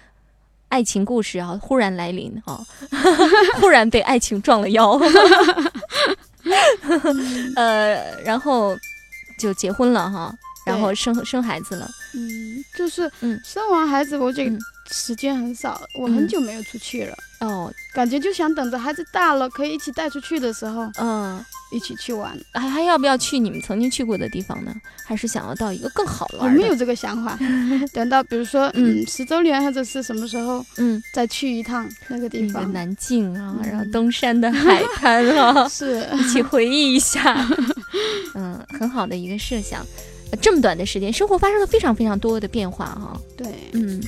[0.70, 2.66] 爱情故事啊，忽然来临啊，
[3.62, 4.98] 忽然被爱情撞了腰，
[7.56, 8.76] 呃，然后
[9.38, 10.34] 就结婚了哈。
[10.66, 11.88] 然后生生孩子了。
[12.16, 14.60] 嗯，就是嗯生完孩子，我这嗯
[14.90, 22.36] 时间很少，我嗯很久没有出去了，哦，感觉就想等着孩子大了，可以一起带出去的时候，嗯，一起去玩。
[22.54, 24.74] 还还要不要去你们曾经去过的地方呢？
[25.06, 26.60] 还是想要到一个更好我玩的？
[26.60, 27.38] 没有这个想法，
[27.94, 32.74] 等到比如说嗯嗯十周年或者是什么时候嗯，再去一趟那个地那个方。
[32.74, 37.36] 南靖啊，嗯然后东山的海滩啊， 是，一起回忆一下，
[38.36, 39.86] 嗯，很好的一个设想。
[40.32, 43.20] 呃这么短的时间，生活发生了非常非常多的变化哈。
[43.38, 44.02] 对，嗯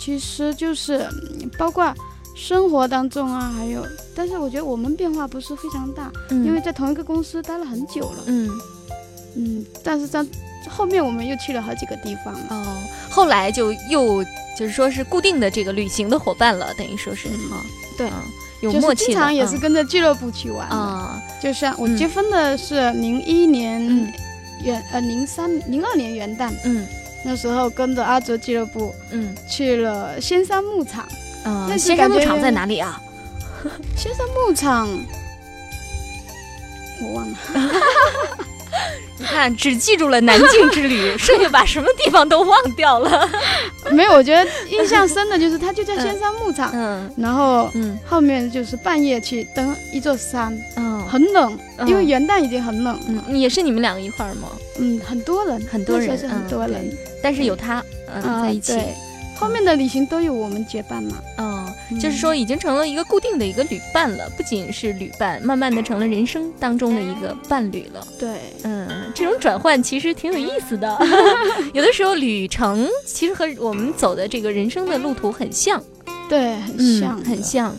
[0.00, 1.08] 其实就是
[1.40, 1.92] 嗯包括
[2.36, 8.24] 生活当中啊，还有，但是我觉得我们变化不是非常大，嗯，因为在同一个公司待了很久了。
[8.26, 8.50] 嗯
[9.36, 10.24] 嗯，但是在
[10.68, 12.32] 后面我们又去了好几个地方。
[12.50, 12.76] 哦，
[13.10, 14.22] 后来就又
[14.56, 17.56] 就是说是固定的这个旅行的伙伴了，等于说是嗯哈，
[17.98, 18.22] 对嗯
[18.62, 19.60] 有就是默契的经常也是嗯。
[19.60, 21.96] 跟着俱乐部去玩的，啊，就像我嗯。
[21.96, 24.12] 结婚的是零一年嗯。
[24.64, 26.86] 元、呃零三零二年元旦，嗯。
[27.24, 29.34] 那时候跟着阿哲俱乐部嗯。
[29.48, 31.06] 去了仙山牧场。
[31.44, 33.00] 嗯，仙山牧场在哪里啊？
[33.96, 34.88] 仙山牧场
[37.02, 37.36] 我忘了，
[39.11, 43.28] 你 看，只记住了南靖之旅， 剩下把什么地方都忘掉了。
[43.92, 47.10] 没有，我觉得印象深的就是它就在仙山牧场，嗯。
[47.16, 47.98] 然后嗯。
[48.06, 51.88] 后面就是半夜去登一座山，嗯，很冷，嗯。
[51.88, 54.48] 因为元旦已经很冷了，嗯，也是你们两个一块儿吗？
[54.78, 57.82] 嗯，很多人，很多人很多人，但是有他，
[58.14, 58.78] 嗯，啊在一起。
[59.42, 68.06] 对后面的旅行都有我们结伴嘛，嗯，就是说已经成了一个固定的一个旅伴了，不仅是旅伴，慢慢的成了人生当中的一个伴侣了。
[68.18, 70.96] 对，嗯，这种转换其实挺有意思的。
[71.74, 75.82] 有的时候旅程其实和我们走的这个人生的路途很像，
[76.28, 77.42] 对，很嗯像，很。
[77.42, 77.76] 像。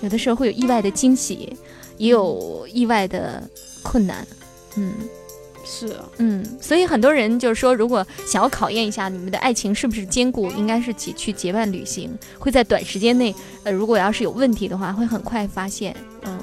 [0.00, 1.56] 有的时候会有意外的惊喜，
[1.96, 3.48] 也有意外的
[3.82, 4.26] 困难。
[4.76, 4.92] 嗯
[5.64, 13.34] 是，嗯，所以很多人就是说，如果想要考验一下你们的爱情是不是坚固，应该是去结伴旅行，会在短时间内，
[13.64, 15.94] 呃，如果要是有问题的话，会很快发现。
[16.24, 16.38] 嗯，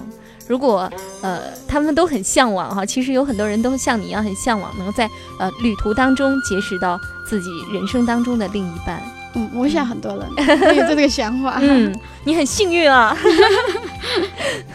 [0.47, 0.91] 如果
[1.21, 5.09] 呃他们都很向往哈，其实有很多人都像你一样很向往，能够在
[5.39, 9.01] 呃旅途当中结识到自己人生当中的另一半。
[9.35, 11.59] 嗯，我想很多人都有这个想法。
[11.61, 11.93] 嗯，
[12.23, 13.15] 你很幸运啊。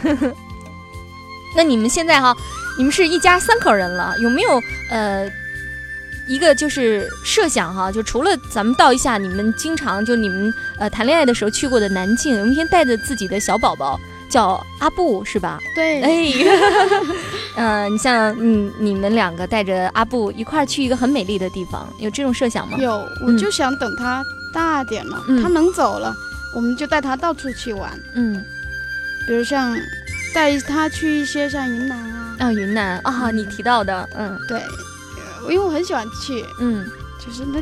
[1.57, 2.36] 那你们现在哈，
[2.77, 4.61] 你们是一家三口人了，有没有
[4.91, 5.31] 呃
[6.27, 7.93] 一个就是设想哈？
[7.93, 14.01] 就除了咱们到一下你们经常就你们呃谈恋爱的时候去过的南靖，有一天带着自己的小宝宝
[14.31, 15.59] 叫阿布是吧？
[15.75, 16.33] 对，哎，
[17.57, 22.79] 呃，你像嗯你们两个带着阿布一块儿去一个很美丽的地方，有这种设想吗？
[22.81, 26.14] 有，我就想等他大点了，嗯他能走了，
[26.57, 28.43] 我们就带他到处去玩，嗯，
[29.27, 29.77] 比如像
[30.35, 34.37] 带他去一些像云南啊，啊，云南啊，你提到的，嗯。
[34.49, 36.85] 对，呃因为我很喜欢去，嗯。
[37.24, 37.59] 就是那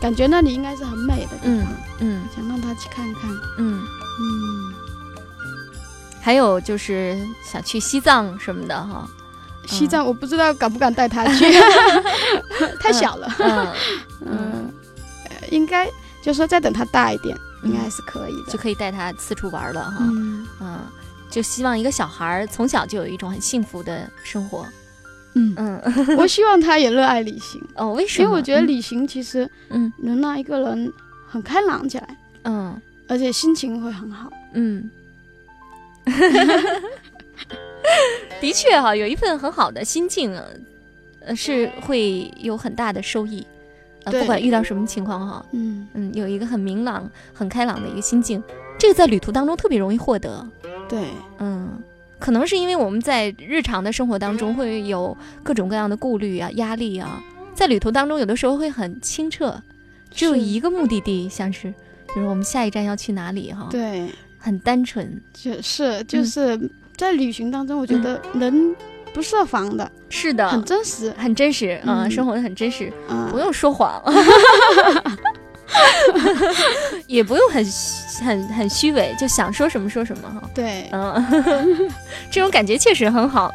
[0.00, 3.30] 感觉那里应该是很美的地嗯方，嗯想让他去看看。
[3.58, 3.80] 嗯。
[4.18, 4.74] 嗯，
[6.20, 9.06] 还有就是想去西藏什么的哈，
[9.68, 11.44] 西藏我不知道敢不敢带他去，
[12.80, 13.32] 太小了。
[14.24, 14.72] 嗯
[15.52, 15.86] 应该
[16.20, 17.70] 就是说再等他大一点，嗯。
[17.70, 18.50] 应该是可以的。
[18.50, 20.46] 就可以带他四处玩了哈，嗯。
[20.60, 20.78] 嗯，
[21.30, 24.66] 就希望一个小孩儿从小就有一种很幸福的生活，
[25.34, 25.80] 嗯，嗯，
[26.18, 28.24] 我希望他也热爱旅行，哦，为什么？
[28.24, 30.92] 因为我觉得旅行其实嗯能让一个人
[31.28, 34.30] 很开朗起来，嗯而且心情会很好。
[34.54, 34.90] 嗯。
[38.40, 40.44] 的确哈，有一份很好的心境啊，
[41.20, 43.44] 呃，是会有很大的收益。
[44.04, 48.42] 呃，不管遇到什么情况哈，嗯，嗯，有一个很明朗、很开朗的一个心境，
[48.78, 50.46] 这个在旅途当中特别容易获得。
[50.88, 51.08] 对，
[51.38, 51.78] 嗯，
[52.18, 57.22] 可能是因为我们在日常的生活当中会有各种各样的顾虑啊、压力啊，
[57.54, 59.62] 在旅途当中有的时候会很清澈，
[60.10, 61.72] 只有一个目的地，像是
[62.14, 64.08] 比如我们下一站要去哪里哈，对，
[64.38, 65.20] 很单纯。
[65.32, 66.58] 就是就是
[66.96, 68.74] 在旅行当中，我觉得人
[69.12, 71.12] 不设防的，是的，很真实。
[71.16, 72.10] 很真实，嗯，嗯。
[72.10, 74.02] 生活的很真实，啊不用说谎，
[77.06, 80.42] 也不用很虚很很虚伪，就想说什么说什么哈。
[80.54, 81.24] 对，嗯，
[82.30, 83.52] 这种感觉确实很好。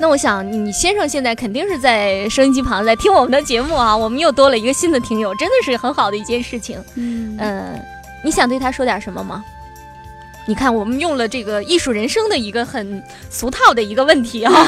[0.00, 6.82] 那我想，你先生现在肯定是在收音机旁在听我们的节目啊，我们又多了一个新的听友，真的是很好的一件事情。
[6.96, 7.80] 嗯嗯，
[8.24, 9.44] 你想对他说点什么吗？
[10.46, 14.52] 你看，我们用了这个艺术人生的一个很俗套的一个问题啊。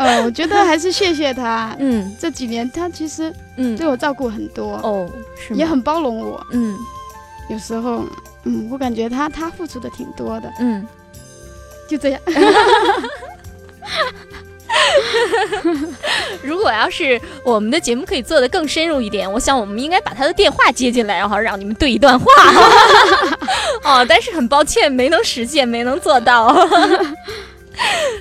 [0.00, 1.76] 呃，我觉得还是谢谢他。
[1.78, 6.44] 嗯这几年他其实嗯，对我照顾很多，哦，是吗也很包容我。
[6.52, 6.74] 嗯
[7.50, 8.04] 有时候，
[8.44, 10.86] 嗯，我感觉他他付出的挺多的，嗯，
[11.88, 12.20] 就这样。
[16.42, 22.24] 如果要是我们的节目可以做得更深入一点，我想我们应该把他的电话接进来，然后让你们对一段话。
[23.84, 26.56] 哦，但是很抱歉，没能实现，没能做到。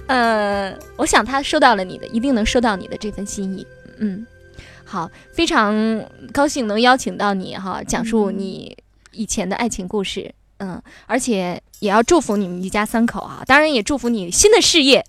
[0.08, 3.66] 嗯， 我想他收到了你的，一定能收到你的这份心意。
[3.98, 4.26] 嗯，
[4.84, 5.74] 好，非常
[6.32, 8.78] 高兴能邀请到你哈，讲述你
[9.12, 10.34] 以前的爱情故事。
[10.60, 13.42] 嗯，而且也要祝福你们一家三口啊！
[13.48, 15.04] 当然也祝福你新的事业，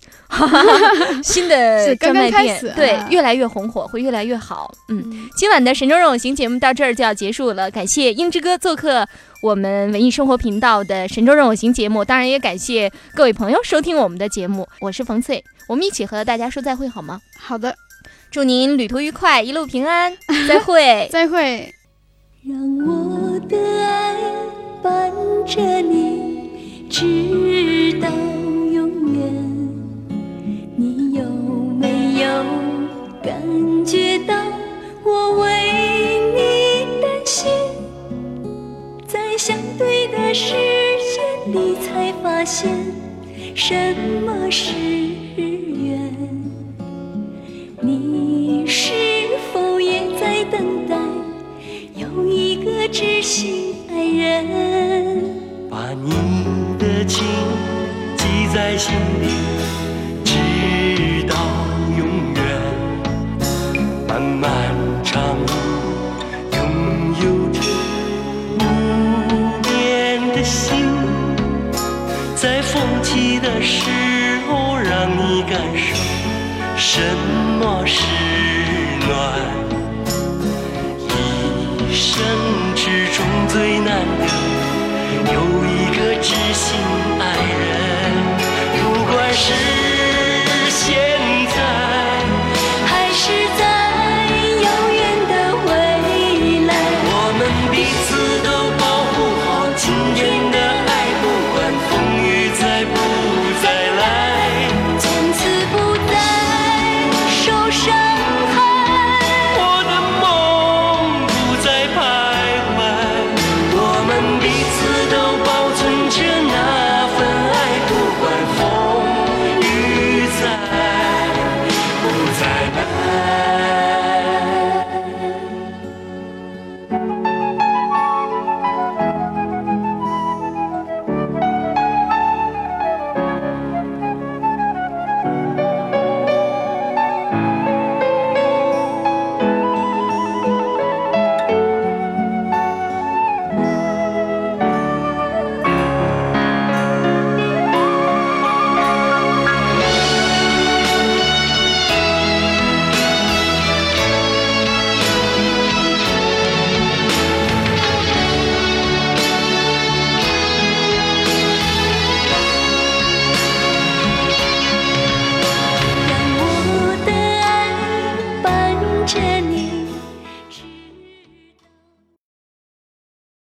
[1.23, 4.73] 新的专卖店刚开始，对啊，越来越红火，会越来越好。
[4.87, 9.05] 嗯，今晚的神州任我行节目到这儿就要结束了，感谢英之哥做客
[9.41, 17.19] 我们文艺生活频道的神州任我行节目，当然也感谢各位朋友收听我们的节目，我是冯翠，我们一起和大家说再会好吗？
[17.37, 17.75] 好的，
[18.31, 20.15] 祝您旅途愉快，一路平安，
[20.47, 21.09] 再会。
[21.11, 21.73] 再会。
[22.43, 24.20] 让我的爱伴
[25.45, 28.07] 着你，直到
[28.71, 29.21] 永远。
[30.75, 31.23] 你有
[31.79, 32.27] 没有
[33.23, 33.33] 感
[33.85, 34.35] 觉到
[35.03, 35.49] 我为
[36.35, 37.51] 你担心？
[39.07, 42.69] 在相对的时间里，才发现
[43.55, 46.13] 什么是缘。
[47.81, 48.93] 你是
[49.51, 50.95] 否也在等待？
[51.95, 54.47] 有一个知心爱人。
[55.69, 56.09] 把你
[56.79, 57.25] 的情
[58.17, 59.27] 记在心里，
[60.23, 60.31] 直
[61.27, 61.35] 到
[61.97, 62.39] 永远。
[64.07, 64.49] 漫漫
[65.03, 65.51] 长路，
[66.53, 66.59] 拥
[67.21, 67.59] 有着
[68.59, 68.61] 无
[69.61, 70.69] 边的心，
[72.35, 73.89] 在风起的时
[74.47, 75.95] 候，让你感受
[76.77, 77.01] 什
[77.59, 78.01] 么是
[86.53, 86.77] 心
[87.19, 88.11] 爱人，
[88.83, 89.53] 不管是